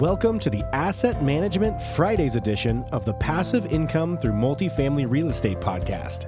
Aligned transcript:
Welcome 0.00 0.38
to 0.40 0.50
the 0.50 0.62
Asset 0.74 1.22
Management 1.22 1.80
Fridays 1.80 2.36
edition 2.36 2.84
of 2.92 3.06
the 3.06 3.14
Passive 3.14 3.64
Income 3.72 4.18
Through 4.18 4.32
Multifamily 4.32 5.10
Real 5.10 5.30
Estate 5.30 5.58
podcast. 5.58 6.26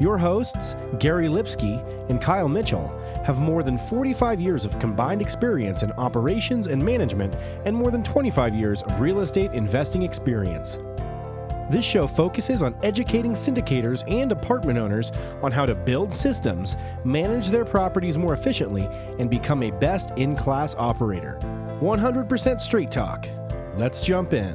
Your 0.00 0.16
hosts, 0.16 0.76
Gary 0.98 1.28
Lipsky 1.28 1.78
and 2.08 2.22
Kyle 2.22 2.48
Mitchell, 2.48 2.88
have 3.22 3.38
more 3.38 3.62
than 3.62 3.76
45 3.76 4.40
years 4.40 4.64
of 4.64 4.78
combined 4.78 5.20
experience 5.20 5.82
in 5.82 5.92
operations 5.92 6.68
and 6.68 6.82
management 6.82 7.34
and 7.66 7.76
more 7.76 7.90
than 7.90 8.02
25 8.02 8.54
years 8.54 8.80
of 8.80 8.98
real 8.98 9.20
estate 9.20 9.52
investing 9.52 10.04
experience. 10.04 10.78
This 11.70 11.84
show 11.84 12.06
focuses 12.06 12.62
on 12.62 12.74
educating 12.82 13.32
syndicators 13.32 14.10
and 14.10 14.32
apartment 14.32 14.78
owners 14.78 15.12
on 15.42 15.52
how 15.52 15.66
to 15.66 15.74
build 15.74 16.14
systems, 16.14 16.76
manage 17.04 17.50
their 17.50 17.66
properties 17.66 18.16
more 18.16 18.32
efficiently, 18.32 18.88
and 19.18 19.28
become 19.28 19.62
a 19.62 19.70
best 19.70 20.12
in 20.16 20.34
class 20.34 20.74
operator. 20.76 21.38
100% 21.82 22.60
Street 22.60 22.90
talk. 22.92 23.26
Let's 23.76 24.02
jump 24.02 24.32
in. 24.32 24.54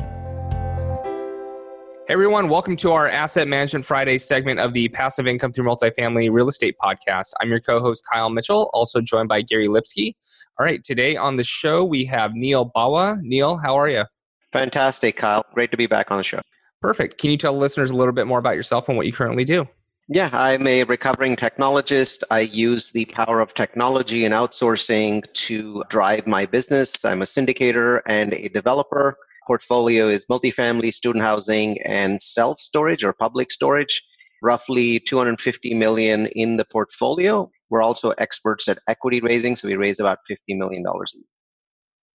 Hey 2.08 2.14
everyone, 2.14 2.48
welcome 2.48 2.78
to 2.78 2.94
our 2.94 3.10
Asset 3.10 3.50
Management 3.50 3.84
Friday 3.84 4.18
segment 4.18 4.62
of 4.62 4.72
the 4.72 4.88
Passive 4.88 5.28
Income 5.28 5.52
Through 5.52 5.66
Multifamily 5.66 6.32
Real 6.32 6.48
Estate 6.48 6.76
Podcast. 6.82 7.34
I'm 7.42 7.50
your 7.50 7.60
co 7.60 7.82
host, 7.82 8.02
Kyle 8.10 8.30
Mitchell, 8.30 8.70
also 8.72 9.02
joined 9.02 9.28
by 9.28 9.42
Gary 9.42 9.68
Lipsky. 9.68 10.16
All 10.58 10.66
right, 10.66 10.82
today 10.86 11.18
on 11.18 11.36
the 11.36 11.44
show, 11.44 11.84
we 11.84 12.06
have 12.06 12.32
Neal 12.34 12.72
Bawa. 12.74 13.20
Neal, 13.22 13.58
how 13.58 13.76
are 13.76 13.90
you? 13.90 14.06
Fantastic, 14.54 15.18
Kyle. 15.18 15.44
Great 15.54 15.70
to 15.72 15.78
be 15.78 15.86
back 15.86 16.12
on 16.12 16.18
the 16.18 16.24
show. 16.24 16.40
Perfect. 16.82 17.18
Can 17.18 17.30
you 17.30 17.38
tell 17.38 17.58
listeners 17.58 17.92
a 17.92 17.96
little 17.96 18.14
bit 18.14 18.26
more 18.26 18.40
about 18.40 18.56
yourself 18.56 18.88
and 18.88 18.96
what 18.96 19.06
you 19.06 19.12
currently 19.12 19.44
do? 19.44 19.68
Yeah, 20.10 20.30
I'm 20.32 20.66
a 20.68 20.86
recovering 20.86 21.36
technologist. 21.36 22.24
I 22.32 22.40
use 22.40 22.92
the 22.92 23.04
power 23.08 23.42
of 23.42 23.54
technology 23.54 24.24
and 24.24 24.34
outsourcing 24.34 25.26
to 25.34 25.84
drive 25.90 26.26
my 26.26 26.46
business. 26.46 26.94
I'm 27.04 27.22
a 27.22 27.26
syndicator 27.26 28.00
and 28.08 28.34
a 28.34 28.48
developer 28.48 29.18
portfolio 29.46 30.08
is 30.08 30.26
multifamily, 30.28 30.94
student 30.94 31.26
housing, 31.26 31.82
and 31.82 32.22
self 32.22 32.58
storage 32.62 33.04
or 33.04 33.12
public 33.12 33.52
storage. 33.52 34.02
Roughly 34.42 35.02
250 35.02 35.74
million 35.74 36.28
in 36.28 36.56
the 36.56 36.64
portfolio. 36.72 37.52
We're 37.70 37.82
also 37.82 38.12
experts 38.12 38.70
at 38.70 38.80
equity 38.88 39.20
raising, 39.20 39.58
so 39.58 39.68
we 39.68 39.76
raise 39.76 40.00
about 40.00 40.20
50 40.26 40.54
million 40.54 40.84
dollars 40.84 41.12
a 41.16 41.18
year. 41.18 41.26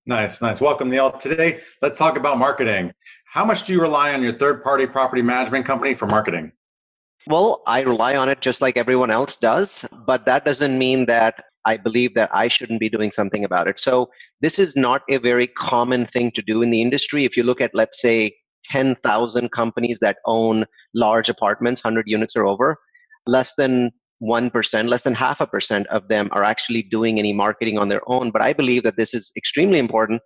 Nice, 0.07 0.41
nice. 0.41 0.63
Welcome, 0.63 0.89
Neal. 0.89 1.13
Today, 1.13 1.61
let's 1.83 1.99
talk 1.99 2.17
about 2.17 2.39
marketing. 2.39 2.93
How 3.27 3.45
much 3.45 3.65
do 3.65 3.75
you 3.75 3.83
rely 3.83 4.15
on 4.15 4.23
your 4.23 4.33
third 4.33 4.63
party 4.63 4.87
property 4.87 5.21
management 5.21 5.67
company 5.67 5.93
for 5.93 6.07
marketing? 6.07 6.53
Well, 7.29 7.63
I 7.67 7.83
rely 7.83 8.17
on 8.17 8.29
it 8.29 8.41
just 8.41 8.61
like 8.61 8.77
everyone 8.77 9.11
else 9.11 9.37
does, 9.37 9.87
but 10.07 10.27
that 10.27 10.45
doesn't 10.45 10.77
mean 10.77 11.07
that 11.07 11.45
I 11.65 11.77
believe 11.77 12.15
that 12.15 12.31
I 12.35 12.49
shouldn't 12.49 12.81
be 12.81 12.89
doing 12.89 13.13
something 13.13 13.45
about 13.45 13.69
it. 13.69 13.79
So, 13.79 14.11
this 14.41 14.59
is 14.59 14.75
not 14.75 15.03
a 15.09 15.19
very 15.19 15.47
common 15.47 16.07
thing 16.07 16.33
to 16.33 16.43
do 16.43 16.63
in 16.63 16.71
the 16.71 16.83
industry. 16.83 17.25
If 17.25 17.37
you 17.37 17.45
look 17.45 17.61
at, 17.61 17.71
let's 17.75 18.01
say, 18.01 18.35
10,000 18.65 19.53
companies 19.53 20.01
that 20.01 20.19
own 20.27 20.65
large 20.95 21.29
apartments, 21.29 21.85
100 21.85 22.09
units 22.09 22.35
or 22.35 22.45
over, 22.45 22.79
less 23.27 23.55
than 23.57 23.93
1%, 24.23 24.89
less 24.89 25.05
than 25.05 25.15
half 25.15 25.41
a 25.41 25.47
percent 25.47 25.87
of 25.89 26.09
them 26.09 26.29
are 26.33 26.45
actually 26.45 26.83
doing 26.83 27.19
any 27.19 27.33
marketing 27.33 27.79
on 27.79 27.89
their 27.89 28.03
own. 28.07 28.33
But 28.33 28.43
I 28.43 28.53
believe 28.53 28.83
that 28.83 28.97
this 28.97 29.15
is 29.15 29.31
extremely 29.37 29.79
important. 29.79 30.21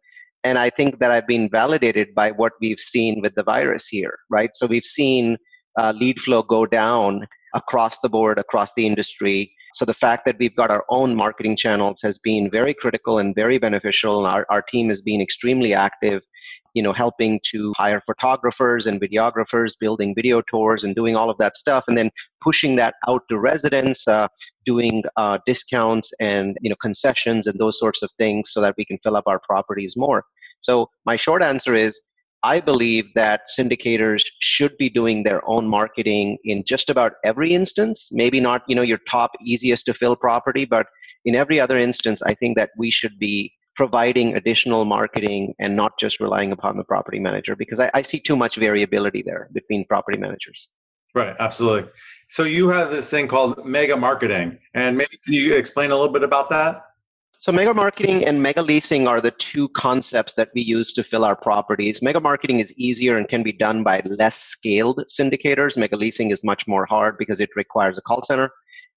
And 0.44 0.58
I 0.58 0.70
think 0.70 0.98
that 1.00 1.10
I've 1.10 1.26
been 1.26 1.50
validated 1.50 2.14
by 2.14 2.30
what 2.30 2.52
we've 2.60 2.80
seen 2.80 3.20
with 3.20 3.34
the 3.34 3.42
virus 3.42 3.86
here, 3.88 4.16
right? 4.30 4.50
So, 4.54 4.66
we've 4.66 4.84
seen 4.84 5.36
uh, 5.78 5.92
lead 5.96 6.20
flow 6.20 6.42
go 6.42 6.66
down 6.66 7.26
across 7.54 7.98
the 8.00 8.08
board, 8.08 8.38
across 8.38 8.72
the 8.74 8.86
industry. 8.86 9.52
So 9.74 9.84
the 9.84 9.94
fact 9.94 10.24
that 10.26 10.36
we've 10.38 10.54
got 10.56 10.70
our 10.70 10.84
own 10.88 11.14
marketing 11.14 11.56
channels 11.56 12.00
has 12.02 12.18
been 12.18 12.50
very 12.50 12.72
critical 12.72 13.18
and 13.18 13.34
very 13.34 13.58
beneficial. 13.58 14.24
Our, 14.24 14.46
our 14.48 14.62
team 14.62 14.88
has 14.88 15.02
been 15.02 15.20
extremely 15.20 15.74
active, 15.74 16.22
you 16.74 16.82
know, 16.82 16.92
helping 16.92 17.40
to 17.50 17.74
hire 17.76 18.02
photographers 18.06 18.86
and 18.86 19.00
videographers, 19.00 19.72
building 19.78 20.14
video 20.14 20.42
tours 20.50 20.84
and 20.84 20.94
doing 20.94 21.14
all 21.14 21.28
of 21.28 21.36
that 21.38 21.56
stuff, 21.56 21.84
and 21.88 21.96
then 21.96 22.10
pushing 22.42 22.76
that 22.76 22.94
out 23.08 23.22
to 23.28 23.38
residents, 23.38 24.06
uh, 24.08 24.28
doing 24.64 25.02
uh, 25.16 25.38
discounts 25.46 26.10
and 26.20 26.56
you 26.62 26.70
know 26.70 26.76
concessions 26.80 27.46
and 27.46 27.58
those 27.58 27.78
sorts 27.78 28.02
of 28.02 28.10
things 28.12 28.52
so 28.52 28.60
that 28.60 28.74
we 28.78 28.84
can 28.84 28.98
fill 29.02 29.16
up 29.16 29.24
our 29.26 29.40
properties 29.40 29.94
more. 29.96 30.24
So 30.60 30.88
my 31.04 31.16
short 31.16 31.42
answer 31.42 31.74
is 31.74 32.00
I 32.46 32.60
believe 32.60 33.12
that 33.16 33.40
syndicators 33.58 34.22
should 34.38 34.78
be 34.78 34.88
doing 34.88 35.24
their 35.24 35.42
own 35.48 35.66
marketing 35.66 36.38
in 36.44 36.62
just 36.64 36.88
about 36.88 37.14
every 37.24 37.52
instance. 37.52 38.08
Maybe 38.12 38.38
not, 38.38 38.62
you 38.68 38.76
know, 38.76 38.82
your 38.82 39.00
top 39.08 39.32
easiest 39.44 39.84
to 39.86 39.94
fill 39.94 40.14
property, 40.14 40.64
but 40.64 40.86
in 41.24 41.34
every 41.34 41.58
other 41.58 41.76
instance, 41.76 42.22
I 42.22 42.34
think 42.34 42.56
that 42.56 42.70
we 42.78 42.92
should 42.92 43.18
be 43.18 43.52
providing 43.74 44.36
additional 44.36 44.84
marketing 44.84 45.54
and 45.58 45.74
not 45.74 45.98
just 45.98 46.20
relying 46.20 46.52
upon 46.52 46.76
the 46.76 46.84
property 46.84 47.18
manager 47.18 47.56
because 47.56 47.80
I, 47.80 47.90
I 47.94 48.02
see 48.02 48.20
too 48.20 48.36
much 48.36 48.54
variability 48.54 49.22
there 49.26 49.48
between 49.52 49.84
property 49.84 50.16
managers. 50.16 50.68
Right, 51.16 51.34
absolutely. 51.40 51.90
So 52.28 52.44
you 52.44 52.68
have 52.68 52.90
this 52.90 53.10
thing 53.10 53.26
called 53.26 53.66
mega 53.66 53.96
marketing, 53.96 54.58
and 54.74 54.96
maybe 54.96 55.18
can 55.24 55.34
you 55.34 55.56
explain 55.56 55.90
a 55.90 55.96
little 55.96 56.12
bit 56.12 56.22
about 56.22 56.48
that? 56.50 56.84
So 57.38 57.52
mega 57.52 57.74
marketing 57.74 58.24
and 58.24 58.42
mega 58.42 58.62
leasing 58.62 59.06
are 59.06 59.20
the 59.20 59.30
two 59.30 59.68
concepts 59.70 60.32
that 60.34 60.48
we 60.54 60.62
use 60.62 60.94
to 60.94 61.04
fill 61.04 61.22
our 61.22 61.36
properties. 61.36 62.00
Mega 62.00 62.18
marketing 62.18 62.60
is 62.60 62.72
easier 62.78 63.18
and 63.18 63.28
can 63.28 63.42
be 63.42 63.52
done 63.52 63.82
by 63.82 64.00
less 64.06 64.38
scaled 64.38 65.04
syndicators. 65.06 65.76
Mega 65.76 65.96
leasing 65.96 66.30
is 66.30 66.42
much 66.42 66.66
more 66.66 66.86
hard 66.86 67.18
because 67.18 67.38
it 67.40 67.50
requires 67.54 67.98
a 67.98 68.00
call 68.00 68.22
center. 68.22 68.50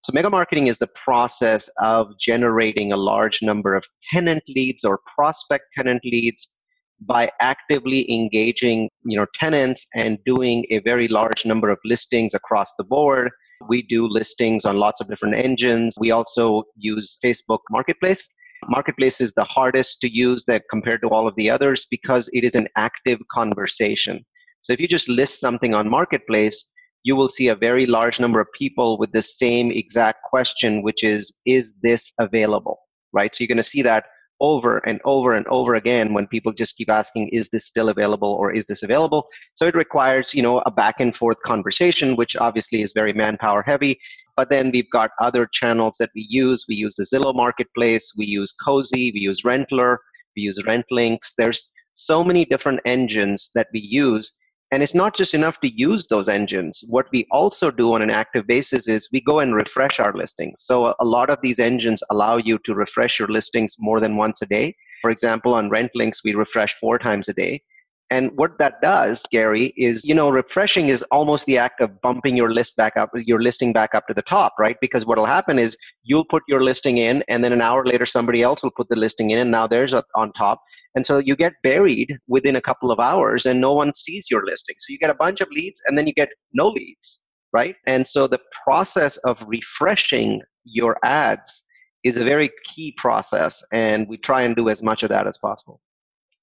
So 0.06 0.14
mega 0.14 0.30
marketing 0.30 0.68
is 0.68 0.78
the 0.78 0.88
process 0.88 1.70
of 1.82 2.18
generating 2.18 2.94
a 2.94 2.98
large 2.98 3.42
number 3.42 3.76
of 3.76 3.86
tenant 4.10 4.44
leads 4.48 4.86
or 4.86 5.02
prospect 5.14 5.66
tenant 5.76 6.02
leads 6.06 6.56
by 7.02 7.30
actively 7.42 8.10
engaging, 8.10 8.90
you 9.04 9.18
know, 9.18 9.26
tenants 9.34 9.86
and 9.96 10.18
doing 10.26 10.66
a 10.70 10.80
very 10.80 11.10
large 11.10 11.46
number 11.46 11.70
of 11.70 11.78
listings 11.84 12.34
across 12.34 12.72
the 12.78 12.86
board 12.86 13.32
we 13.68 13.81
do 13.81 14.08
listings 14.08 14.66
on 14.66 14.78
lots 14.78 15.02
of 15.02 15.08
different 15.09 15.36
engines. 15.36 15.96
We 16.00 16.12
also 16.12 16.64
use 16.75 17.18
Facebook 17.24 17.59
Marketplace. 17.70 18.28
Marketplace 18.68 19.22
is 19.22 19.34
the 19.34 19.44
hardest 19.44 20.02
to 20.02 20.14
use 20.14 20.44
that 20.46 20.64
compared 20.70 21.02
to 21.02 21.09
all 21.09 21.28
of 21.28 21.36
the 21.36 21.50
others 21.50 21.88
because 21.90 22.30
it 22.34 22.44
is 22.44 22.56
an 22.56 22.68
active 22.75 23.20
conversation. 23.31 24.25
So 24.62 24.74
if 24.74 24.81
you 24.81 24.88
just 24.88 25.08
list 25.08 25.40
something 25.40 25.74
on 25.74 25.90
Marketplace, 25.90 26.66
you 27.03 27.16
will 27.16 27.30
see 27.30 27.47
a 27.47 27.56
very 27.56 27.86
large 27.86 28.20
number 28.20 28.42
of 28.42 28.47
people 28.58 28.97
with 28.97 29.12
the 29.14 29.22
same 29.22 29.72
exact 29.72 30.24
question, 30.24 30.84
which 30.84 31.03
is, 31.03 31.31
is 31.46 31.74
this 31.81 32.12
available? 32.20 32.78
Right? 33.14 33.34
So 33.34 33.44
you're 33.44 33.47
going 33.47 33.58
to 33.58 33.64
see 33.64 33.81
that 33.84 34.06
over 34.42 34.78
and 34.80 35.00
over 35.06 35.34
and 35.34 35.46
over 35.48 35.76
again 35.76 36.14
when 36.14 36.28
people 36.28 36.52
just 36.52 36.78
keep 36.78 36.90
asking 36.90 37.30
is 37.30 37.50
this 37.50 37.66
still 37.66 37.90
available 37.90 38.34
or 38.34 38.52
is 38.52 38.66
this 38.66 38.84
available? 38.84 39.28
So 39.56 39.66
it 39.66 39.76
requires 39.76 40.34
you 40.34 40.42
know 40.42 40.60
a 40.66 40.72
back 40.72 41.00
and 41.00 41.16
forth 41.16 41.38
conversation 41.46 42.16
which 42.16 42.36
obviously 42.38 42.82
is 42.82 42.92
very 42.94 43.14
manpower 43.14 43.64
heavy. 43.64 44.00
But 44.36 44.50
then 44.50 44.72
we've 44.72 44.90
got 44.92 45.12
other 45.22 45.48
channels 45.52 45.98
that 46.00 46.12
we 46.16 46.26
use. 46.30 46.66
We 46.70 46.76
use 46.76 46.96
the 46.96 47.04
zillow 47.04 47.36
marketplace. 47.36 48.14
We 48.18 48.26
use 48.26 48.54
cozy. 48.54 49.12
We 49.14 49.20
use 49.20 49.42
rentler. 49.42 49.98
We 50.36 50.44
use 50.44 50.62
rentlinx 50.64 51.20
there's 51.38 51.72
so 51.96 52.24
many 52.24 52.46
different 52.46 52.80
engines 52.86 53.52
that 53.56 53.68
we 53.74 53.82
use 53.82 54.34
and 54.72 54.84
it's 54.84 54.94
not 54.94 55.16
just 55.16 55.34
enough 55.34 55.59
to 55.62 55.74
use 55.75 56.07
those 56.07 56.30
engines. 56.30 56.84
What 56.88 57.07
we 57.12 57.28
also 57.31 57.72
do 57.72 57.94
on 57.94 58.02
an 58.02 58.12
active 58.12 58.46
basis 58.46 58.88
is 58.88 59.09
we 59.12 59.22
go 59.22 59.40
and 59.40 59.56
refresh 59.56 60.00
our 60.00 60.13
listings. 60.13 60.62
So 60.63 60.94
a 61.00 61.06
lot 61.06 61.30
of 61.30 61.40
these 61.41 61.59
engines 61.59 62.03
allow 62.12 62.38
you 62.38 62.59
to 62.66 62.75
refresh 62.75 63.18
your 63.18 63.29
listings 63.29 63.75
more 63.79 64.00
than 64.00 64.16
once 64.16 64.41
a 64.41 64.46
day. 64.46 64.75
For 65.02 65.09
example, 65.09 65.56
on 65.56 65.69
RentLinx, 65.69 66.18
we 66.24 66.35
refresh 66.35 66.75
four 66.75 67.00
times 67.00 67.29
a 67.29 67.34
day. 67.34 67.63
And 68.12 68.31
what 68.38 68.58
that 68.58 68.81
does, 68.81 69.22
Gary, 69.31 69.72
is 69.78 70.03
you 70.03 70.16
know 70.16 70.31
refreshing 70.31 70.90
is 70.90 71.03
almost 71.12 71.46
the 71.46 71.59
act 71.59 71.80
of 71.80 72.02
bumping 72.02 72.36
your 72.36 72.52
list 72.52 72.75
back 72.75 72.97
up, 72.97 73.12
your 73.14 73.40
listing 73.42 73.72
back 73.72 73.94
up 73.94 74.08
to 74.08 74.14
the 74.16 74.24
top, 74.24 74.53
right? 74.58 74.78
Because 74.81 75.06
what'll 75.06 75.28
happen 75.28 75.59
is 75.59 75.78
you'll 76.03 76.25
put 76.25 76.42
your 76.47 76.62
listing 76.62 76.97
in, 76.97 77.24
and 77.28 77.44
then 77.44 77.53
an 77.53 77.62
hour 77.62 77.86
later 77.86 78.08
somebody 78.08 78.42
else 78.42 78.64
will 78.64 78.72
put 78.72 78.90
the 78.90 78.96
listing 78.96 79.29
in, 79.29 79.40
and 79.40 79.52
now 79.52 79.67
there's 79.67 79.94
on 80.16 80.32
top, 80.34 80.59
and 80.96 81.06
so 81.06 81.20
you 81.20 81.35
get 81.35 81.53
buried 81.61 82.17
within 82.28 82.56
a 82.56 82.61
couple 82.61 82.90
of 82.91 83.00
hours, 83.00 83.46
and 83.46 83.61
no 83.61 83.73
one 83.73 83.94
sees 83.94 84.26
your 84.29 84.44
listing. 84.44 84.76
So 84.79 84.91
you 84.91 84.97
get 84.97 85.11
a 85.11 85.16
bunch 85.16 85.41
of 85.41 85.50
leads, 85.52 85.82
and 85.85 85.97
then 85.97 86.08
you 86.08 86.14
get 86.14 86.29
no 86.52 86.67
leads, 86.67 87.20
right? 87.53 87.76
And 87.85 88.08
so 88.08 88.26
the 88.26 88.41
process 88.64 89.17
of 89.17 89.44
refreshing 89.47 90.41
your 90.64 90.97
ads 91.03 91.64
is 92.03 92.17
a 92.17 92.23
very 92.23 92.50
key 92.66 92.94
process, 92.97 93.64
and 93.72 94.08
we 94.08 94.17
try 94.17 94.41
and 94.41 94.56
do 94.56 94.70
as 94.70 94.82
much 94.82 95.03
of 95.03 95.09
that 95.09 95.28
as 95.28 95.38
possible. 95.38 95.79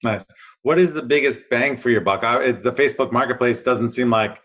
Nice. 0.02 0.26
What 0.62 0.78
is 0.78 0.92
the 0.92 1.02
biggest 1.02 1.40
bang 1.50 1.76
for 1.76 1.90
your 1.90 2.00
buck? 2.00 2.24
I, 2.24 2.52
the 2.52 2.72
Facebook 2.72 3.12
Marketplace 3.12 3.62
doesn't 3.62 3.90
seem 3.90 4.10
like, 4.10 4.38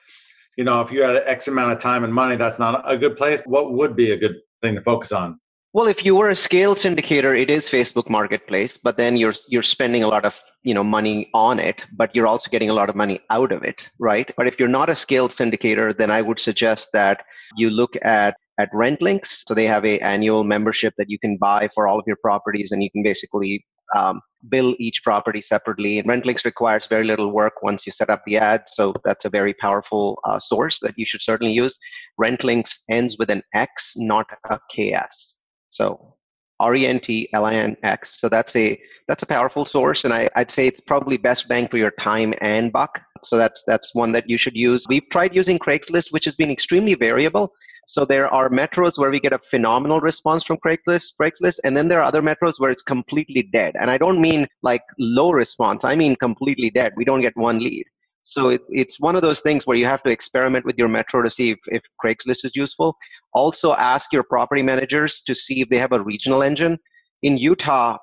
you 0.57 0.63
know, 0.63 0.81
if 0.81 0.91
you 0.91 1.01
had 1.01 1.17
X 1.25 1.47
amount 1.47 1.73
of 1.73 1.79
time 1.79 2.03
and 2.03 2.13
money, 2.13 2.35
that's 2.35 2.59
not 2.59 2.83
a 2.89 2.97
good 2.97 3.17
place. 3.17 3.41
What 3.45 3.73
would 3.73 3.95
be 3.95 4.11
a 4.11 4.17
good 4.17 4.35
thing 4.61 4.75
to 4.75 4.81
focus 4.81 5.11
on? 5.11 5.39
Well, 5.73 5.87
if 5.87 6.03
you 6.03 6.15
were 6.15 6.29
a 6.29 6.35
scale 6.35 6.75
syndicator, 6.75 7.39
it 7.39 7.49
is 7.49 7.69
Facebook 7.69 8.09
Marketplace, 8.09 8.77
but 8.77 8.97
then 8.97 9.15
you're 9.15 9.33
you're 9.47 9.63
spending 9.63 10.03
a 10.03 10.07
lot 10.07 10.25
of 10.25 10.37
you 10.63 10.73
know 10.73 10.83
money 10.83 11.29
on 11.33 11.59
it, 11.59 11.85
but 11.93 12.13
you're 12.13 12.27
also 12.27 12.51
getting 12.51 12.69
a 12.69 12.73
lot 12.73 12.89
of 12.89 12.95
money 12.97 13.21
out 13.29 13.53
of 13.53 13.63
it, 13.63 13.89
right? 13.97 14.29
But 14.35 14.47
if 14.47 14.59
you're 14.59 14.67
not 14.67 14.89
a 14.89 14.95
scaled 14.95 15.31
syndicator, 15.31 15.97
then 15.97 16.11
I 16.11 16.21
would 16.21 16.41
suggest 16.41 16.89
that 16.91 17.23
you 17.55 17.69
look 17.69 17.95
at 18.01 18.35
at 18.59 18.69
RentLinx. 18.73 19.43
So 19.47 19.53
they 19.53 19.65
have 19.65 19.85
a 19.85 19.97
annual 19.99 20.43
membership 20.43 20.93
that 20.97 21.09
you 21.09 21.17
can 21.17 21.37
buy 21.37 21.69
for 21.73 21.87
all 21.87 21.97
of 21.97 22.03
your 22.05 22.17
properties, 22.21 22.73
and 22.73 22.83
you 22.83 22.91
can 22.91 23.01
basically 23.01 23.65
um, 23.95 24.19
bill 24.49 24.75
each 24.79 25.03
property 25.03 25.41
separately. 25.41 25.99
And 25.99 26.07
RentLinx 26.07 26.45
requires 26.45 26.85
very 26.85 27.05
little 27.05 27.31
work 27.31 27.61
once 27.61 27.85
you 27.85 27.91
set 27.91 28.09
up 28.09 28.23
the 28.25 28.37
ad, 28.37 28.63
so 28.71 28.93
that's 29.03 29.25
a 29.25 29.29
very 29.29 29.53
powerful 29.53 30.19
uh, 30.25 30.39
source 30.39 30.79
that 30.79 30.93
you 30.97 31.05
should 31.05 31.21
certainly 31.21 31.53
use. 31.53 31.77
RentLinx 32.19 32.71
ends 32.89 33.17
with 33.17 33.29
an 33.29 33.43
X, 33.53 33.93
not 33.97 34.27
a 34.49 34.59
KS. 34.71 35.37
So 35.69 36.15
R-E-N-T-L-I-N-X. 36.61 38.21
So 38.21 38.29
that's 38.29 38.55
a 38.55 38.79
that's 39.07 39.23
a 39.23 39.25
powerful 39.25 39.65
source, 39.65 40.05
and 40.05 40.13
I, 40.13 40.29
I'd 40.35 40.51
say 40.51 40.67
it's 40.67 40.79
probably 40.81 41.17
best 41.17 41.47
bang 41.47 41.67
for 41.67 41.77
your 41.77 41.91
time 41.91 42.33
and 42.39 42.71
buck. 42.71 43.01
So 43.23 43.35
that's 43.35 43.63
that's 43.65 43.93
one 43.95 44.11
that 44.13 44.29
you 44.29 44.37
should 44.37 44.55
use. 44.55 44.85
We've 44.87 45.09
tried 45.11 45.35
using 45.35 45.59
Craigslist, 45.59 46.11
which 46.11 46.25
has 46.25 46.35
been 46.35 46.51
extremely 46.51 46.93
variable. 46.93 47.51
So 47.91 48.05
there 48.05 48.33
are 48.33 48.49
metros 48.49 48.97
where 48.97 49.11
we 49.11 49.19
get 49.19 49.33
a 49.33 49.39
phenomenal 49.39 49.99
response 49.99 50.45
from 50.45 50.59
Craigslist, 50.65 51.09
Craigslist, 51.19 51.59
and 51.65 51.75
then 51.75 51.89
there 51.89 51.99
are 51.99 52.05
other 52.05 52.21
metros 52.21 52.57
where 52.57 52.71
it's 52.71 52.81
completely 52.81 53.43
dead. 53.43 53.75
And 53.77 53.91
I 53.91 53.97
don't 53.97 54.21
mean 54.21 54.47
like 54.61 54.81
low 54.97 55.31
response. 55.31 55.83
I 55.83 55.97
mean 55.97 56.15
completely 56.15 56.69
dead. 56.69 56.93
We 56.95 57.03
don't 57.03 57.19
get 57.19 57.35
one 57.35 57.59
lead. 57.59 57.83
So 58.23 58.47
it, 58.47 58.61
it's 58.69 59.01
one 59.01 59.17
of 59.17 59.21
those 59.21 59.41
things 59.41 59.67
where 59.67 59.75
you 59.75 59.87
have 59.87 60.03
to 60.03 60.09
experiment 60.09 60.65
with 60.65 60.77
your 60.77 60.87
metro 60.87 61.21
to 61.21 61.29
see 61.29 61.49
if, 61.49 61.59
if 61.65 61.81
Craigslist 62.01 62.45
is 62.45 62.55
useful. 62.55 62.95
Also 63.33 63.73
ask 63.73 64.13
your 64.13 64.23
property 64.23 64.63
managers 64.63 65.21
to 65.23 65.35
see 65.35 65.59
if 65.59 65.67
they 65.67 65.77
have 65.77 65.91
a 65.91 66.01
regional 66.01 66.43
engine. 66.43 66.79
In 67.23 67.35
Utah, 67.35 67.97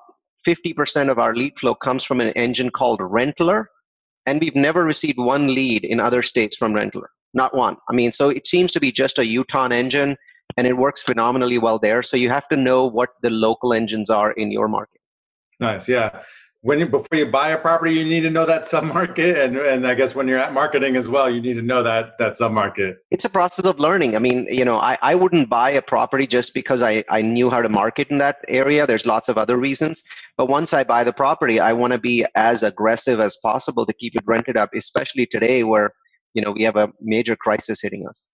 50% 0.45 1.09
of 1.09 1.17
our 1.17 1.33
lead 1.33 1.57
flow 1.57 1.73
comes 1.73 2.03
from 2.03 2.21
an 2.21 2.29
engine 2.33 2.69
called 2.69 2.99
Rentler, 2.99 3.65
and 4.27 4.39
we've 4.39 4.55
never 4.55 4.83
received 4.83 5.17
one 5.17 5.55
lead 5.55 5.83
in 5.83 5.99
other 5.99 6.21
states 6.21 6.55
from 6.55 6.73
Rentler. 6.73 7.07
Not 7.33 7.55
one. 7.55 7.77
I 7.89 7.93
mean, 7.93 8.11
so 8.11 8.29
it 8.29 8.47
seems 8.47 8.71
to 8.73 8.79
be 8.79 8.91
just 8.91 9.19
a 9.19 9.25
Utah 9.25 9.69
engine, 9.69 10.17
and 10.57 10.65
it 10.65 10.77
works 10.77 11.01
phenomenally 11.01 11.57
well 11.57 11.79
there. 11.79 12.01
So 12.01 12.17
you 12.17 12.29
have 12.29 12.47
to 12.49 12.55
know 12.55 12.85
what 12.85 13.09
the 13.21 13.29
local 13.29 13.73
engines 13.73 14.09
are 14.09 14.31
in 14.31 14.51
your 14.51 14.67
market. 14.67 15.01
Nice. 15.59 15.87
Yeah 15.87 16.21
when 16.61 16.79
you, 16.79 16.87
before 16.87 17.17
you 17.17 17.25
buy 17.25 17.49
a 17.49 17.57
property, 17.57 17.93
you 17.93 18.03
need 18.03 18.21
to 18.21 18.29
know 18.29 18.45
that 18.45 18.63
submarket, 18.73 19.37
and 19.43 19.57
and 19.57 19.87
I 19.87 19.95
guess 19.95 20.15
when 20.15 20.27
you're 20.27 20.39
at 20.39 20.53
marketing 20.53 20.95
as 20.95 21.09
well, 21.09 21.29
you 21.29 21.41
need 21.41 21.53
to 21.53 21.61
know 21.61 21.83
that 21.83 22.17
that 22.17 22.33
submarket. 22.33 22.95
It's 23.11 23.25
a 23.25 23.29
process 23.29 23.65
of 23.65 23.79
learning. 23.79 24.15
I 24.15 24.19
mean, 24.19 24.47
you 24.49 24.65
know, 24.65 24.77
I, 24.77 24.97
I 25.01 25.15
wouldn't 25.15 25.49
buy 25.49 25.71
a 25.71 25.81
property 25.81 26.27
just 26.27 26.53
because 26.53 26.83
I 26.83 27.03
I 27.09 27.21
knew 27.21 27.49
how 27.49 27.61
to 27.61 27.69
market 27.69 28.09
in 28.09 28.17
that 28.17 28.37
area. 28.47 28.85
There's 28.85 29.05
lots 29.05 29.29
of 29.29 29.37
other 29.37 29.57
reasons, 29.57 30.03
but 30.37 30.49
once 30.49 30.73
I 30.73 30.83
buy 30.83 31.03
the 31.03 31.13
property, 31.13 31.59
I 31.59 31.73
want 31.73 31.93
to 31.93 31.99
be 31.99 32.25
as 32.35 32.63
aggressive 32.63 33.19
as 33.19 33.37
possible 33.37 33.85
to 33.85 33.93
keep 33.93 34.15
it 34.15 34.23
rented 34.25 34.57
up, 34.57 34.71
especially 34.73 35.25
today 35.25 35.63
where 35.63 35.93
you 36.33 36.41
know 36.41 36.51
we 36.51 36.63
have 36.63 36.75
a 36.75 36.91
major 37.01 37.35
crisis 37.35 37.79
hitting 37.81 38.07
us. 38.07 38.29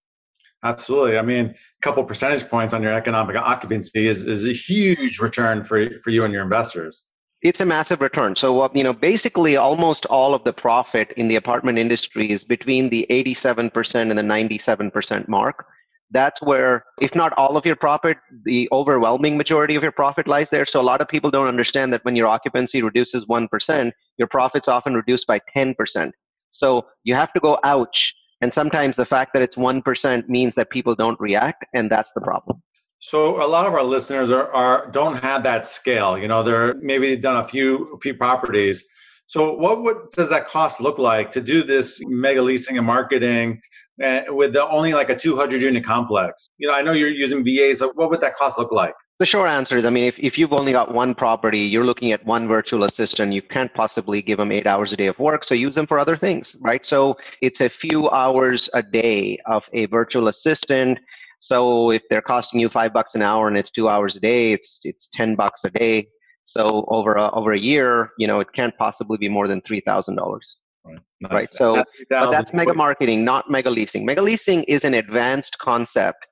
Absolutely. 0.64 1.18
I 1.18 1.22
mean, 1.22 1.48
a 1.48 1.82
couple 1.82 2.04
percentage 2.06 2.50
points 2.50 2.74
on 2.74 2.82
your 2.82 2.94
economic 2.94 3.36
occupancy 3.36 4.08
is, 4.08 4.26
is 4.26 4.48
a 4.48 4.54
huge 4.54 5.20
return 5.20 5.64
for, 5.64 5.88
for 6.04 6.10
you 6.10 6.24
and 6.24 6.34
your 6.34 6.42
investors 6.42 7.06
it's 7.46 7.62
a 7.62 7.66
massive 7.66 8.02
return. 8.02 8.36
So, 8.36 8.62
uh, 8.62 8.70
you 8.74 8.84
know, 8.84 8.92
basically 8.92 9.56
almost 9.56 10.08
all 10.08 10.34
of 10.34 10.44
the 10.44 10.52
profit 10.52 11.12
in 11.16 11.28
the 11.28 11.36
apartment 11.36 11.78
industry 11.78 12.32
is 12.32 12.44
between 12.44 12.90
the 12.90 13.06
87% 13.12 14.10
and 14.10 14.18
the 14.18 14.24
97% 14.24 15.28
mark. 15.28 15.68
That's 16.10 16.42
where, 16.42 16.86
if 17.00 17.14
not 17.14 17.34
all 17.38 17.56
of 17.56 17.66
your 17.66 17.76
profit, 17.76 18.18
the 18.46 18.68
overwhelming 18.72 19.38
majority 19.38 19.76
of 19.76 19.84
your 19.84 19.92
profit 19.92 20.28
lies 20.28 20.50
there. 20.50 20.66
So, 20.66 20.82
a 20.82 20.90
lot 20.90 21.02
of 21.02 21.08
people 21.08 21.30
don't 21.30 21.48
understand 21.48 21.94
that 21.94 22.04
when 22.04 22.16
your 22.16 22.28
occupancy 22.28 22.82
reduces 22.82 23.26
1%, 23.26 23.92
your 24.18 24.28
profits 24.28 24.68
often 24.68 24.96
reduce 24.96 25.24
by 25.24 25.40
10%. 25.56 26.12
So, 26.58 26.86
you 27.04 27.16
have 27.16 27.34
to 27.34 27.40
go 27.40 27.60
ouch. 27.64 28.14
And 28.42 28.54
sometimes 28.54 28.96
the 28.98 29.06
fact 29.06 29.34
that 29.34 29.42
it's 29.42 29.56
1% 29.56 30.30
means 30.30 30.56
that 30.56 30.70
people 30.70 30.94
don't 30.94 31.20
react, 31.20 31.66
and 31.74 31.90
that's 31.90 32.12
the 32.14 32.22
problem. 32.22 32.62
So 33.00 33.44
a 33.44 33.48
lot 33.48 33.66
of 33.68 33.74
our 33.74 33.84
listeners 33.84 34.32
are, 34.32 34.52
are 34.54 34.90
don't 34.92 35.16
have 35.18 35.44
that 35.44 35.66
scale. 35.66 36.18
You 36.18 36.28
know, 36.28 36.44
they're 36.44 36.74
maybe 36.76 37.16
done 37.16 37.38
a 37.38 37.44
few 37.44 37.84
a 37.94 38.00
few 38.00 38.16
properties. 38.16 38.84
So 39.28 39.54
what 39.54 39.82
would, 39.84 39.98
does 40.16 40.30
that 40.30 40.48
cost 40.48 40.80
look 40.82 40.98
like 40.98 41.32
to 41.32 41.42
do 41.42 41.64
this 41.64 42.00
mega 42.08 42.42
leasing 42.42 42.78
and 42.78 42.86
marketing 42.86 43.60
uh, 44.04 44.22
with 44.30 44.54
the, 44.54 44.68
only 44.68 44.94
like 44.94 45.10
a 45.10 45.16
200 45.16 45.62
unit 45.62 45.84
complex? 45.84 46.48
You 46.58 46.68
know, 46.68 46.76
I 46.76 46.82
know 46.82 46.92
you're 46.94 47.10
using 47.10 47.44
VAs. 47.44 47.80
So 47.80 47.92
what 47.96 48.10
would 48.10 48.22
that 48.22 48.36
cost 48.36 48.60
look 48.60 48.72
like? 48.72 48.94
The 49.18 49.26
short 49.26 49.50
answer 49.50 49.78
is, 49.78 49.86
I 49.86 49.90
mean, 49.90 50.04
if, 50.04 50.20
if 50.20 50.38
you've 50.38 50.52
only 50.52 50.74
got 50.74 50.94
one 50.94 51.16
property, 51.16 51.60
you're 51.60 51.86
looking 51.86 52.12
at 52.12 52.26
one 52.26 52.50
virtual 52.50 52.84
assistant, 52.84 53.32
you 53.32 53.42
can't 53.42 53.74
possibly 53.74 54.22
give 54.22 54.40
them 54.40 54.52
eight 54.52 54.68
hours 54.68 54.92
a 54.92 54.98
day 54.98 55.08
of 55.08 55.18
work. 55.20 55.46
So 55.46 55.56
use 55.56 55.76
them 55.76 55.88
for 55.88 56.00
other 56.00 56.18
things, 56.18 56.58
right? 56.60 56.86
So 56.86 57.18
it's 57.42 57.62
a 57.62 57.70
few 57.70 58.10
hours 58.10 58.70
a 58.74 58.84
day 58.84 59.40
of 59.46 59.70
a 59.72 59.86
virtual 59.86 60.28
assistant 60.28 61.00
so 61.46 61.92
if 61.92 62.02
they're 62.10 62.24
costing 62.24 62.60
you 62.60 62.70
five 62.70 62.92
bucks 62.92 63.14
an 63.14 63.22
hour 63.22 63.48
and 63.48 63.56
it's 63.56 63.70
two 63.70 63.88
hours 63.88 64.16
a 64.16 64.20
day, 64.20 64.52
it's 64.52 64.80
it's 64.84 65.08
ten 65.14 65.36
bucks 65.36 65.64
a 65.64 65.70
day. 65.70 66.08
So 66.44 66.86
over 66.88 67.14
a, 67.14 67.30
over 67.36 67.54
a 67.54 67.60
year, 67.60 68.10
you 68.18 68.26
know, 68.26 68.40
it 68.40 68.48
can't 68.54 68.76
possibly 68.78 69.20
be 69.20 69.30
more 69.30 69.48
than 69.48 69.62
three 69.62 69.80
thousand 69.80 70.16
dollars. 70.16 70.58
Right. 70.84 70.98
Nice. 71.22 71.32
right. 71.32 71.48
So, 71.48 71.84
but 72.10 72.32
that's 72.32 72.52
mega 72.52 72.74
marketing, 72.74 73.24
not 73.24 73.50
mega 73.50 73.70
leasing. 73.70 74.06
Mega 74.06 74.24
leasing 74.24 74.64
is 74.64 74.86
an 74.86 74.96
advanced 74.96 75.60
concept, 75.60 76.26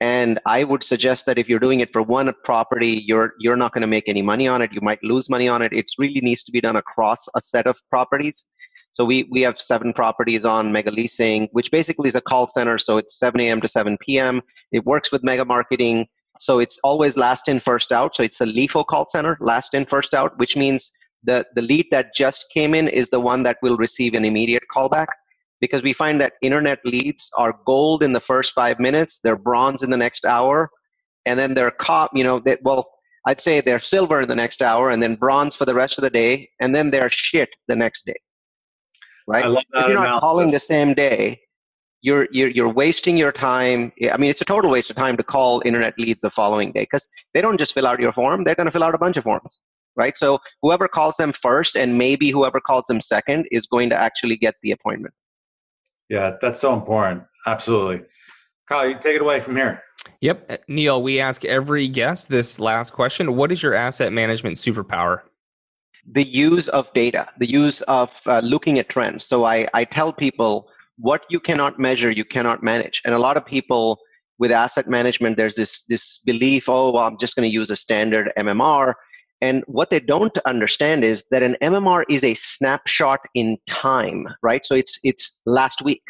and 0.00 0.38
I 0.44 0.64
would 0.64 0.84
suggest 0.84 1.24
that 1.26 1.38
if 1.38 1.48
you're 1.48 1.58
doing 1.58 1.80
it 1.80 1.92
for 1.92 2.02
one 2.02 2.32
property, 2.44 3.02
you're 3.06 3.32
you're 3.38 3.56
not 3.56 3.72
going 3.72 3.82
to 3.82 3.86
make 3.86 4.08
any 4.08 4.22
money 4.22 4.46
on 4.46 4.60
it. 4.60 4.72
You 4.72 4.80
might 4.82 5.02
lose 5.02 5.30
money 5.30 5.48
on 5.48 5.62
it. 5.62 5.72
It 5.72 5.86
really 5.98 6.20
needs 6.20 6.44
to 6.44 6.52
be 6.52 6.60
done 6.60 6.76
across 6.76 7.24
a 7.34 7.40
set 7.42 7.66
of 7.66 7.78
properties. 7.88 8.44
So 8.92 9.04
we, 9.04 9.28
we 9.30 9.42
have 9.42 9.58
seven 9.58 9.92
properties 9.92 10.46
on 10.46 10.72
Mega 10.72 10.90
Leasing, 10.90 11.48
which 11.52 11.70
basically 11.70 12.08
is 12.08 12.14
a 12.14 12.20
call 12.22 12.48
center. 12.48 12.78
So 12.78 12.96
it's 12.96 13.18
7 13.18 13.38
a.m. 13.42 13.60
to 13.60 13.68
7 13.68 13.98
p.m. 14.00 14.40
It 14.72 14.86
works 14.86 15.12
with 15.12 15.22
Mega 15.22 15.44
Marketing. 15.44 16.06
So 16.38 16.60
it's 16.60 16.78
always 16.82 17.18
last 17.18 17.46
in, 17.46 17.60
first 17.60 17.92
out. 17.92 18.16
So 18.16 18.22
it's 18.22 18.40
a 18.40 18.46
LIFO 18.46 18.86
call 18.86 19.06
center, 19.10 19.36
last 19.40 19.74
in, 19.74 19.84
first 19.84 20.14
out, 20.14 20.38
which 20.38 20.56
means 20.56 20.92
the, 21.24 21.44
the 21.54 21.60
lead 21.60 21.88
that 21.90 22.14
just 22.14 22.46
came 22.54 22.74
in 22.74 22.88
is 22.88 23.10
the 23.10 23.20
one 23.20 23.42
that 23.42 23.58
will 23.60 23.76
receive 23.76 24.14
an 24.14 24.24
immediate 24.24 24.62
callback 24.74 25.08
because 25.60 25.82
we 25.82 25.92
find 25.92 26.20
that 26.20 26.34
internet 26.42 26.78
leads 26.84 27.30
are 27.36 27.58
gold 27.66 28.02
in 28.02 28.12
the 28.12 28.20
first 28.20 28.54
five 28.54 28.78
minutes, 28.78 29.20
they're 29.22 29.36
bronze 29.36 29.82
in 29.82 29.90
the 29.90 29.96
next 29.96 30.24
hour, 30.24 30.70
and 31.24 31.38
then 31.38 31.54
they're 31.54 31.70
cop, 31.70 32.10
you 32.14 32.24
know, 32.24 32.40
they, 32.40 32.58
well, 32.62 32.90
I'd 33.26 33.40
say 33.40 33.60
they're 33.60 33.80
silver 33.80 34.20
in 34.20 34.28
the 34.28 34.36
next 34.36 34.62
hour, 34.62 34.90
and 34.90 35.02
then 35.02 35.16
bronze 35.16 35.56
for 35.56 35.64
the 35.64 35.74
rest 35.74 35.98
of 35.98 36.02
the 36.02 36.10
day, 36.10 36.48
and 36.60 36.74
then 36.74 36.90
they're 36.90 37.10
shit 37.10 37.56
the 37.68 37.76
next 37.76 38.06
day 38.06 38.14
right? 39.26 39.44
I 39.44 39.48
love 39.48 39.64
that 39.72 39.84
if 39.84 39.88
you're 39.88 39.98
analysis. 39.98 40.14
not 40.14 40.20
calling 40.20 40.50
the 40.50 40.60
same 40.60 40.94
day, 40.94 41.40
you're, 42.02 42.28
you're 42.30 42.48
you're 42.48 42.72
wasting 42.72 43.16
your 43.16 43.32
time. 43.32 43.92
I 44.12 44.16
mean, 44.16 44.30
it's 44.30 44.40
a 44.40 44.44
total 44.44 44.70
waste 44.70 44.90
of 44.90 44.96
time 44.96 45.16
to 45.16 45.22
call 45.22 45.62
internet 45.64 45.98
leads 45.98 46.20
the 46.20 46.30
following 46.30 46.72
day 46.72 46.82
because 46.82 47.08
they 47.34 47.40
don't 47.40 47.58
just 47.58 47.74
fill 47.74 47.86
out 47.86 47.98
your 47.98 48.12
form; 48.12 48.44
they're 48.44 48.54
going 48.54 48.66
to 48.66 48.70
fill 48.70 48.84
out 48.84 48.94
a 48.94 48.98
bunch 48.98 49.16
of 49.16 49.24
forms, 49.24 49.60
right? 49.96 50.16
So 50.16 50.38
whoever 50.62 50.88
calls 50.88 51.16
them 51.16 51.32
first, 51.32 51.76
and 51.76 51.96
maybe 51.96 52.30
whoever 52.30 52.60
calls 52.60 52.84
them 52.86 53.00
second, 53.00 53.46
is 53.50 53.66
going 53.66 53.90
to 53.90 53.96
actually 53.96 54.36
get 54.36 54.54
the 54.62 54.72
appointment. 54.72 55.14
Yeah, 56.08 56.36
that's 56.40 56.60
so 56.60 56.74
important. 56.74 57.24
Absolutely, 57.46 58.06
Kyle, 58.68 58.88
you 58.88 58.94
take 58.94 59.16
it 59.16 59.22
away 59.22 59.40
from 59.40 59.56
here. 59.56 59.82
Yep, 60.20 60.46
uh, 60.50 60.56
Neal. 60.68 61.02
We 61.02 61.20
ask 61.20 61.44
every 61.44 61.88
guest 61.88 62.28
this 62.28 62.60
last 62.60 62.92
question: 62.92 63.36
What 63.36 63.52
is 63.52 63.62
your 63.62 63.74
asset 63.74 64.12
management 64.12 64.56
superpower? 64.56 65.22
the 66.12 66.24
use 66.24 66.68
of 66.68 66.92
data, 66.92 67.28
the 67.38 67.48
use 67.48 67.80
of 67.82 68.10
uh, 68.26 68.40
looking 68.40 68.78
at 68.78 68.88
trends. 68.88 69.24
So 69.24 69.44
I, 69.44 69.68
I 69.74 69.84
tell 69.84 70.12
people 70.12 70.68
what 70.98 71.24
you 71.28 71.40
cannot 71.40 71.78
measure, 71.78 72.10
you 72.10 72.24
cannot 72.24 72.62
manage. 72.62 73.02
And 73.04 73.14
a 73.14 73.18
lot 73.18 73.36
of 73.36 73.44
people 73.44 73.98
with 74.38 74.52
asset 74.52 74.88
management, 74.88 75.36
there's 75.36 75.54
this, 75.54 75.82
this 75.88 76.18
belief, 76.18 76.68
oh, 76.68 76.92
well, 76.92 77.04
I'm 77.04 77.18
just 77.18 77.34
going 77.34 77.48
to 77.48 77.52
use 77.52 77.70
a 77.70 77.76
standard 77.76 78.32
MMR. 78.38 78.94
And 79.42 79.64
what 79.66 79.90
they 79.90 80.00
don't 80.00 80.36
understand 80.46 81.04
is 81.04 81.24
that 81.30 81.42
an 81.42 81.56
MMR 81.62 82.04
is 82.08 82.24
a 82.24 82.34
snapshot 82.34 83.20
in 83.34 83.58
time, 83.66 84.26
right? 84.42 84.64
So 84.64 84.74
it's, 84.74 84.98
it's 85.04 85.40
last 85.44 85.82
week. 85.82 86.02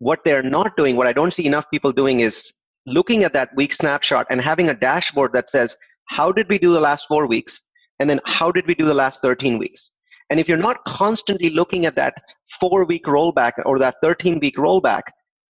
What 0.00 0.20
they're 0.24 0.42
not 0.42 0.76
doing, 0.76 0.96
what 0.96 1.06
I 1.06 1.12
don't 1.12 1.32
see 1.32 1.46
enough 1.46 1.66
people 1.70 1.92
doing 1.92 2.20
is 2.20 2.52
looking 2.86 3.22
at 3.24 3.32
that 3.32 3.54
week 3.56 3.72
snapshot 3.72 4.26
and 4.30 4.40
having 4.40 4.68
a 4.68 4.74
dashboard 4.74 5.32
that 5.34 5.48
says, 5.48 5.76
how 6.06 6.32
did 6.32 6.48
we 6.48 6.58
do 6.58 6.72
the 6.72 6.80
last 6.80 7.06
four 7.06 7.26
weeks? 7.26 7.62
and 7.98 8.08
then 8.08 8.20
how 8.24 8.50
did 8.50 8.66
we 8.66 8.74
do 8.74 8.84
the 8.84 8.94
last 8.94 9.20
13 9.22 9.58
weeks 9.58 9.92
and 10.30 10.38
if 10.38 10.48
you're 10.48 10.58
not 10.58 10.84
constantly 10.84 11.50
looking 11.50 11.86
at 11.86 11.96
that 11.96 12.14
four 12.60 12.84
week 12.84 13.04
rollback 13.04 13.52
or 13.64 13.78
that 13.78 13.96
13 14.02 14.38
week 14.40 14.56
rollback 14.56 15.02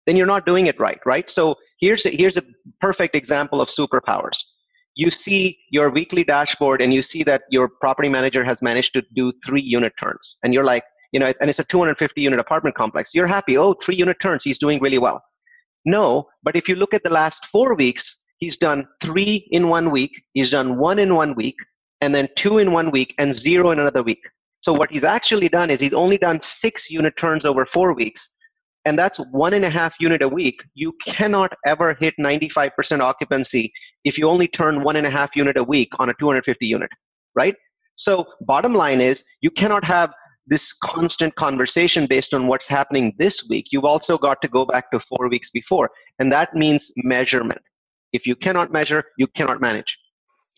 then 0.06 0.16
you're 0.16 0.26
not 0.26 0.46
doing 0.46 0.66
it 0.66 0.78
right 0.80 1.00
right 1.06 1.28
so 1.30 1.54
here's 1.80 2.04
a, 2.06 2.10
here's 2.10 2.36
a 2.36 2.42
perfect 2.80 3.14
example 3.14 3.60
of 3.60 3.68
superpowers 3.68 4.38
you 4.99 5.11
see 5.11 5.57
your 5.71 5.90
weekly 5.90 6.25
dashboard 6.25 6.83
and 6.83 6.93
you 6.93 7.02
see 7.02 7.23
that 7.23 7.43
your 7.50 7.69
property 7.69 8.09
manager 8.09 8.43
has 8.45 8.61
managed 8.61 8.93
to 8.95 9.02
do 9.14 9.33
three 9.47 9.61
unit 9.61 9.93
turns. 9.99 10.37
And 10.43 10.52
you're 10.52 10.64
like 10.64 10.85
you 11.12 11.21
know 11.21 11.33
and 11.40 11.49
it's 11.49 11.61
a 11.61 11.64
250 11.64 12.21
unit 12.21 12.40
apartment 12.40 12.75
complex. 12.76 13.14
You're 13.14 13.28
happy. 13.28 13.57
Oh 13.57 13.73
three 13.75 13.95
unit 13.95 14.19
turns. 14.21 14.43
He's 14.45 14.59
doing 14.59 14.81
really 14.81 14.99
well. 14.99 15.23
No 15.85 16.28
but 16.43 16.57
if 16.57 16.69
you 16.69 16.75
look 16.75 16.93
at 16.93 17.05
the 17.05 17.11
last 17.11 17.47
four 17.47 17.75
weeks 17.75 18.17
he's 18.38 18.57
done 18.57 18.87
three 19.00 19.49
in 19.52 19.69
one 19.69 19.90
week. 19.90 20.12
He's 20.35 20.50
done 20.50 20.78
one 20.78 20.99
in 20.99 21.14
one 21.14 21.35
week 21.35 21.57
and 22.00 22.14
then 22.14 22.28
two 22.37 22.59
in 22.59 22.73
one 22.73 22.90
week 22.90 23.14
and 23.19 23.33
zero 23.33 23.71
in 23.71 23.78
another 23.78 24.02
week. 24.02 24.23
So 24.61 24.73
what 24.73 24.90
he's 24.90 25.05
actually 25.05 25.49
done 25.49 25.71
is 25.71 25.81
he's 25.81 25.95
only 25.95 26.19
done 26.19 26.40
six 26.40 26.90
unit 26.90 27.17
turns 27.17 27.45
over 27.45 27.64
four 27.64 27.93
weeks, 27.95 28.28
and 28.88 28.99
that's 28.99 29.18
one 29.33 29.52
and 29.52 29.66
a 29.66 29.71
half 29.71 29.97
unit 30.00 30.23
a 30.23 30.28
week. 30.28 30.62
You 30.75 30.95
cannot 31.04 31.52
ever 31.66 31.92
hit 31.92 32.14
95% 32.18 33.00
occupancy 33.00 33.71
if 34.04 34.16
you 34.16 34.26
only 34.26 34.49
turn 34.49 34.83
one 34.83 34.97
and 34.97 35.07
a 35.07 35.11
half 35.11 35.37
unit 35.37 35.59
a 35.59 35.62
week 35.62 35.90
on 35.99 36.09
a 36.09 36.14
250 36.14 36.66
unit, 36.66 36.90
right? 37.35 37.54
So, 37.97 38.26
bottom 38.40 38.75
line 38.75 39.02
is 39.02 39.25
you 39.42 39.50
cannot 39.50 39.85
have 39.85 40.14
this 40.47 40.73
constant 40.73 41.35
conversation 41.35 42.07
based 42.07 42.33
on 42.33 42.47
what's 42.47 42.66
happening 42.66 43.14
this 43.18 43.47
week. 43.50 43.66
You've 43.71 43.85
also 43.85 44.16
got 44.16 44.40
to 44.40 44.49
go 44.49 44.64
back 44.64 44.90
to 44.92 45.00
four 45.00 45.28
weeks 45.28 45.50
before, 45.50 45.90
and 46.18 46.33
that 46.33 46.54
means 46.54 46.90
measurement. 46.97 47.61
If 48.14 48.26
you 48.26 48.35
cannot 48.35 48.73
measure, 48.73 49.04
you 49.18 49.26
cannot 49.26 49.61
manage. 49.61 49.99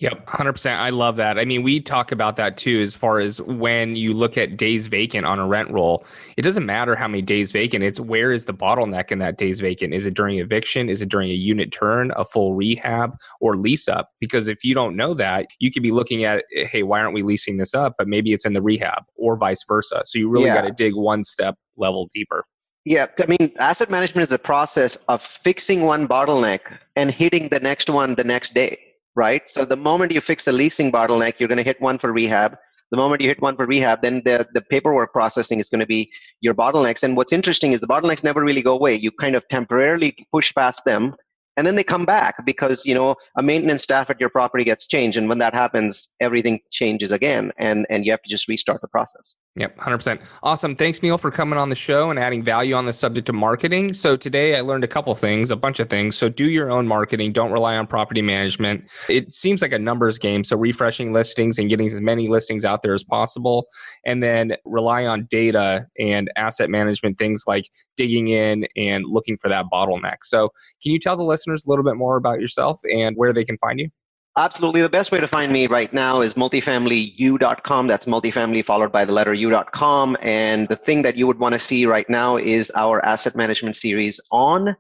Yep, 0.00 0.26
100%. 0.26 0.78
I 0.78 0.88
love 0.88 1.16
that. 1.16 1.38
I 1.38 1.45
mean, 1.45 1.62
we 1.62 1.78
talk 1.78 2.11
about 2.11 2.37
that 2.37 2.57
too, 2.57 2.80
as 2.80 2.95
far 2.95 3.21
as 3.21 3.42
when 3.42 3.97
you 3.97 4.14
look 4.14 4.38
at 4.38 4.57
days 4.57 4.87
vacant 4.87 5.26
on 5.26 5.38
a 5.38 5.47
rent 5.47 5.71
roll, 5.71 6.07
it 6.38 6.42
doesn't 6.42 6.64
matter 6.64 6.97
how 6.97 7.07
many 7.07 7.21
days 7.21 7.52
vacant, 7.52 7.85
it's 7.85 8.00
where 8.00 8.33
is 8.33 8.47
the 8.47 8.54
bottleneck 8.54 9.12
in 9.12 9.19
that 9.19 9.37
days 9.37 9.61
vacant? 9.61 9.92
Is 9.92 10.07
it 10.07 10.14
during 10.14 10.38
eviction? 10.38 10.88
Is 10.88 11.02
it 11.02 11.11
during 11.11 11.28
a 11.28 11.35
unit 11.35 11.71
turn, 11.71 12.12
a 12.16 12.25
full 12.25 12.54
rehab, 12.54 13.14
or 13.42 13.59
lease 13.59 13.88
up? 13.88 14.09
Because 14.21 14.49
if 14.49 14.64
you 14.64 14.73
don't 14.73 14.97
know 14.97 15.12
that, 15.12 15.49
you 15.59 15.71
could 15.71 15.83
be 15.83 15.92
looking 15.92 16.25
at, 16.25 16.45
hey, 16.50 16.83
why 16.83 17.00
aren't 17.00 17.12
we 17.12 17.23
leasing 17.23 17.59
this 17.59 17.75
up? 17.75 17.97
But 17.99 18.09
maybe 18.09 18.33
it's 18.33 18.47
in 18.47 18.54
the 18.54 18.62
rehab 18.62 19.04
or 19.16 19.37
vice 19.37 19.62
versa. 19.69 20.00
So 20.07 20.19
you 20.19 20.30
really 20.30 20.47
yeah. 20.47 20.62
got 20.62 20.66
to 20.66 20.73
dig 20.73 20.95
one 20.95 21.25
step 21.25 21.57
level 21.76 22.09
deeper. 22.14 22.47
Yeah, 22.87 23.09
I 23.23 23.26
mean, 23.26 23.52
asset 23.59 23.90
management 23.90 24.26
is 24.26 24.33
a 24.33 24.38
process 24.38 24.97
of 25.09 25.21
fixing 25.21 25.83
one 25.83 26.09
bottleneck 26.09 26.61
and 26.97 27.11
hitting 27.11 27.50
the 27.50 27.61
next 27.61 27.90
one 27.90 28.14
the 28.14 28.25
next 28.25 28.54
day 28.54 28.78
right? 29.17 29.43
So 29.49 29.64
the 29.64 29.76
moment 29.76 30.12
you 30.12 30.21
fix 30.21 30.47
a 30.47 30.52
leasing 30.52 30.93
bottleneck, 30.93 31.35
you're 31.38 31.49
going 31.49 31.59
to 31.59 31.64
hit 31.64 31.81
one 31.81 31.99
for 31.99 32.12
rehab. 32.12 32.57
The 32.90 32.97
moment 32.97 33.23
you 33.23 33.29
hit 33.29 33.40
one 33.40 33.57
for 33.57 33.67
rehab, 33.67 34.02
then 34.02 34.23
the, 34.25 34.47
the 34.52 34.62
paperwork 34.62 35.12
processing 35.12 35.61
is 35.61 35.69
going 35.69 35.81
to 35.81 35.87
be 35.87 36.11
your 36.40 36.55
bottlenecks. 36.55 37.02
And 37.02 37.17
what's 37.17 37.33
interesting 37.33 37.73
is 37.73 37.81
the 37.81 37.87
bottlenecks 37.87 38.25
never 38.25 38.43
really 38.43 38.62
go 38.62 38.75
away. 38.75 38.95
You 38.95 39.12
kind 39.12 39.37
of 39.37 39.47
temporarily 39.49 40.17
push 40.33 40.52
past 40.55 40.85
them 40.85 41.14
and 41.57 41.67
then 41.67 41.75
they 41.75 41.85
come 41.85 42.07
back 42.07 42.45
because 42.47 42.87
you 42.87 42.95
know 42.95 43.14
a 43.37 43.43
maintenance 43.43 43.83
staff 43.83 44.09
at 44.09 44.21
your 44.21 44.31
property 44.31 44.64
gets 44.64 44.87
changed 44.87 45.19
and 45.19 45.29
when 45.29 45.38
that 45.38 45.55
happens 45.55 46.09
everything 46.21 46.61
changes 46.71 47.12
again 47.12 47.52
and 47.59 47.87
and 47.90 48.07
you 48.07 48.11
have 48.11 48.23
to 48.23 48.31
just 48.31 48.49
restart 48.49 48.81
the 48.81 48.88
process 48.88 49.37
yep 49.57 49.76
100% 49.78 50.21
awesome. 50.42 50.76
Thanks 50.76 51.02
neal 51.02 51.19
for 51.19 51.30
coming 51.30 51.59
on 51.59 51.69
the 51.69 51.76
show 51.76 52.11
and 52.11 52.19
adding 52.19 52.42
value 52.42 52.75
on 52.75 52.85
the 52.85 52.92
subject 52.92 53.28
of 53.28 53.35
marketing. 53.35 53.92
So 53.95 54.16
today 54.16 54.57
i 54.57 54.61
learned 54.61 54.85
a 54.85 54.88
couple 54.88 55.14
things 55.14 55.50
a 55.50 55.57
bunch 55.57 55.80
of 55.80 55.88
things. 55.88 56.16
So 56.16 56.28
do 56.28 56.49
your 56.49 56.71
own 56.71 56.87
marketing. 56.87 57.33
Don't 57.33 57.50
rely 57.50 57.76
on 57.76 57.87
property 57.87 58.23
management. 58.23 58.85
It 59.09 59.33
seems 59.33 59.62
like 59.62 59.73
a 59.73 59.78
numbers 59.78 60.19
game. 60.19 60.45
So 60.45 60.57
refreshing 60.57 61.12
listings 61.12 61.59
and 61.59 61.69
getting 61.69 61.87
as 61.87 62.00
many 62.00 62.28
listings 62.28 62.64
out 62.64 62.83
there 62.83 62.95
as 62.95 63.04
possible. 63.04 63.66
And 64.07 64.23
then 64.23 64.57
rely 64.64 65.07
on 65.07 65.26
data 65.30 65.87
and 65.99 66.30
asset 66.37 66.71
management 66.71 67.19
things 67.19 67.45
like 67.47 67.64
digging 67.97 68.28
in 68.28 68.66
and 68.76 69.04
looking 69.07 69.37
for 69.37 69.49
that 69.49 69.66
bottleneck. 69.73 70.19
So 70.23 70.50
can 70.83 70.92
you 70.92 70.99
tell 70.99 71.16
the 71.16 71.25
listeners 71.25 71.64
a 71.66 71.69
little 71.71 71.85
bit 71.85 71.97
more 71.97 72.16
about 72.16 72.40
yourself 72.40 72.80
and 72.85 73.16
where 73.16 73.33
they 73.33 73.45
can 73.45 73.59
find 73.59 73.78
you? 73.80 73.90
Absolutely. 74.39 74.81
The 74.81 74.89
best 74.89 75.11
way 75.11 75.19
to 75.19 75.27
find 75.27 75.53
me 75.53 75.67
right 75.67 75.93
now 75.93 76.21
is 76.21 76.35
multifamilyu.com. 76.35 77.89
That's 77.89 78.07
multifamily 78.07 78.65
followed 78.65 78.93
by 78.93 79.05
the 79.05 79.13
letter 79.13 79.35
u.com. 79.35 80.17
And 80.23 80.69
the 80.69 80.77
thing 80.77 81.03
that 81.03 81.17
you 81.17 81.27
would 81.27 81.41
want 81.41 81.55
to 81.55 81.59
see 81.59 81.85
right 81.85 82.09
now 82.09 82.37
is 82.37 82.71
our 82.77 83.05
asset 83.05 83.35
management 83.35 83.75
series 83.75 84.21
on 84.31 84.77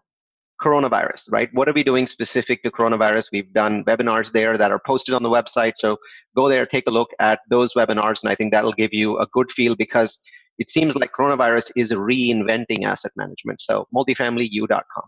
coronavirus, 0.62 1.32
right? 1.32 1.48
What 1.52 1.68
are 1.68 1.72
we 1.72 1.82
doing 1.82 2.06
specific 2.06 2.62
to 2.62 2.70
coronavirus? 2.70 3.30
We've 3.32 3.52
done 3.52 3.82
webinars 3.84 4.30
there 4.30 4.56
that 4.56 4.70
are 4.70 4.80
posted 4.86 5.14
on 5.14 5.22
the 5.24 5.30
website. 5.30 5.72
So 5.78 5.98
go 6.36 6.48
there, 6.48 6.64
take 6.64 6.86
a 6.86 6.90
look 6.90 7.10
at 7.18 7.40
those 7.48 7.74
webinars. 7.74 8.22
And 8.22 8.30
I 8.30 8.36
think 8.36 8.52
that'll 8.52 8.72
give 8.72 8.94
you 8.94 9.18
a 9.18 9.26
good 9.32 9.50
feel 9.50 9.74
because 9.74 10.20
it 10.58 10.70
seems 10.70 10.94
like 10.94 11.10
coronavirus 11.12 11.72
is 11.74 11.90
reinventing 11.90 12.84
asset 12.84 13.12
management. 13.16 13.62
So 13.62 13.88
multifamilyu.com. 13.92 15.04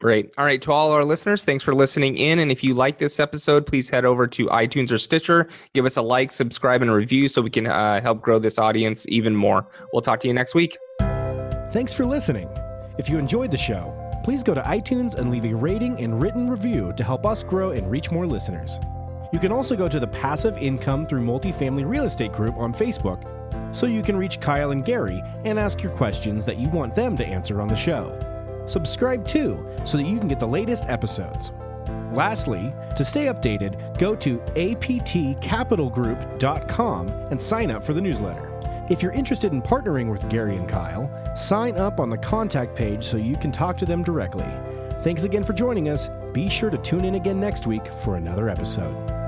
Great. 0.00 0.34
All 0.36 0.44
right. 0.44 0.60
To 0.62 0.72
all 0.72 0.92
our 0.92 1.04
listeners, 1.04 1.44
thanks 1.44 1.64
for 1.64 1.74
listening 1.74 2.18
in. 2.18 2.38
And 2.38 2.52
if 2.52 2.62
you 2.62 2.74
like 2.74 2.98
this 2.98 3.18
episode, 3.18 3.66
please 3.66 3.88
head 3.88 4.04
over 4.04 4.26
to 4.26 4.46
iTunes 4.48 4.92
or 4.92 4.98
Stitcher. 4.98 5.48
Give 5.72 5.86
us 5.86 5.96
a 5.96 6.02
like, 6.02 6.30
subscribe, 6.30 6.82
and 6.82 6.92
review 6.92 7.28
so 7.28 7.40
we 7.40 7.50
can 7.50 7.66
uh, 7.66 8.02
help 8.02 8.20
grow 8.20 8.38
this 8.38 8.58
audience 8.58 9.06
even 9.08 9.34
more. 9.34 9.66
We'll 9.92 10.02
talk 10.02 10.20
to 10.20 10.28
you 10.28 10.34
next 10.34 10.54
week. 10.54 10.76
Thanks 11.72 11.94
for 11.94 12.04
listening. 12.04 12.48
If 12.98 13.08
you 13.08 13.18
enjoyed 13.18 13.50
the 13.50 13.56
show, 13.56 13.94
please 14.22 14.42
go 14.42 14.52
to 14.52 14.60
iTunes 14.62 15.14
and 15.14 15.30
leave 15.30 15.46
a 15.46 15.54
rating 15.54 15.98
and 15.98 16.20
written 16.20 16.50
review 16.50 16.92
to 16.96 17.04
help 17.04 17.24
us 17.24 17.42
grow 17.42 17.70
and 17.70 17.90
reach 17.90 18.10
more 18.10 18.26
listeners. 18.26 18.78
You 19.32 19.38
can 19.38 19.50
also 19.50 19.76
go 19.76 19.88
to 19.88 19.98
the 19.98 20.06
Passive 20.08 20.56
Income 20.58 21.06
Through 21.06 21.24
Multifamily 21.24 21.88
Real 21.88 22.04
Estate 22.04 22.32
group 22.32 22.56
on 22.56 22.74
Facebook 22.74 23.24
so 23.74 23.86
you 23.86 24.02
can 24.02 24.16
reach 24.16 24.40
Kyle 24.40 24.72
and 24.72 24.84
Gary 24.84 25.22
and 25.44 25.58
ask 25.58 25.82
your 25.82 25.92
questions 25.92 26.44
that 26.44 26.58
you 26.58 26.68
want 26.68 26.94
them 26.94 27.16
to 27.16 27.26
answer 27.26 27.60
on 27.60 27.68
the 27.68 27.76
show 27.76 28.35
subscribe 28.66 29.26
too 29.26 29.66
so 29.84 29.96
that 29.96 30.04
you 30.04 30.18
can 30.18 30.28
get 30.28 30.38
the 30.40 30.46
latest 30.46 30.88
episodes. 30.88 31.52
Lastly, 32.12 32.74
to 32.96 33.04
stay 33.04 33.26
updated, 33.26 33.98
go 33.98 34.16
to 34.16 34.38
aptcapitalgroup.com 34.38 37.08
and 37.08 37.42
sign 37.42 37.70
up 37.70 37.84
for 37.84 37.92
the 37.92 38.00
newsletter. 38.00 38.50
If 38.88 39.02
you're 39.02 39.12
interested 39.12 39.52
in 39.52 39.60
partnering 39.62 40.10
with 40.10 40.28
Gary 40.30 40.56
and 40.56 40.66
Kyle, 40.68 41.10
sign 41.36 41.76
up 41.76 42.00
on 42.00 42.08
the 42.08 42.18
contact 42.18 42.76
page 42.76 43.04
so 43.04 43.16
you 43.16 43.36
can 43.36 43.50
talk 43.52 43.76
to 43.78 43.86
them 43.86 44.04
directly. 44.04 44.46
Thanks 45.02 45.24
again 45.24 45.42
for 45.44 45.52
joining 45.52 45.88
us. 45.88 46.08
Be 46.32 46.48
sure 46.48 46.70
to 46.70 46.78
tune 46.78 47.04
in 47.04 47.16
again 47.16 47.40
next 47.40 47.66
week 47.66 47.88
for 48.02 48.16
another 48.16 48.48
episode. 48.48 49.25